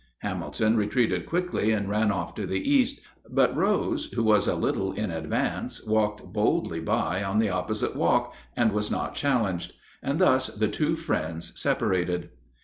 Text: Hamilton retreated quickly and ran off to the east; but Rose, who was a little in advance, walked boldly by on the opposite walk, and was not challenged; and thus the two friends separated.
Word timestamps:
Hamilton 0.23 0.77
retreated 0.77 1.27
quickly 1.27 1.69
and 1.71 1.87
ran 1.87 2.11
off 2.11 2.33
to 2.33 2.47
the 2.47 2.67
east; 2.67 3.01
but 3.29 3.55
Rose, 3.55 4.07
who 4.13 4.23
was 4.23 4.47
a 4.47 4.55
little 4.55 4.93
in 4.93 5.11
advance, 5.11 5.85
walked 5.85 6.23
boldly 6.33 6.79
by 6.79 7.21
on 7.23 7.37
the 7.37 7.49
opposite 7.51 7.95
walk, 7.95 8.33
and 8.57 8.71
was 8.71 8.89
not 8.89 9.13
challenged; 9.13 9.73
and 10.01 10.17
thus 10.17 10.47
the 10.47 10.69
two 10.69 10.95
friends 10.95 11.53
separated. 11.55 12.29